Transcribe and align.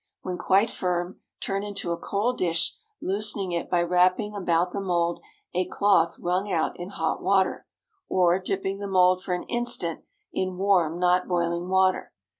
When 0.23 0.39
quite 0.39 0.71
firm, 0.71 1.19
turn 1.41 1.61
into 1.61 1.91
a 1.91 1.95
cold 1.99 2.39
dish, 2.39 2.75
loosening 3.03 3.51
it 3.51 3.69
by 3.69 3.83
wrapping 3.83 4.35
about 4.35 4.71
the 4.71 4.81
mould 4.81 5.21
a 5.53 5.67
cloth 5.67 6.17
wrung 6.17 6.51
out 6.51 6.75
in 6.79 6.89
hot 6.89 7.21
water, 7.21 7.67
or 8.09 8.39
dipping 8.39 8.79
the 8.79 8.87
mould 8.87 9.23
for 9.23 9.35
an 9.35 9.43
instant 9.43 10.03
in 10.33 10.57
warm, 10.57 10.97
not 10.97 11.27
boiling 11.27 11.69
water. 11.69 12.13